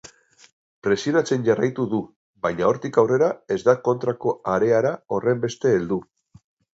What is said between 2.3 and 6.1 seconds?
baina hortik aurrera ez da kontrako areara horrenbeste heldu.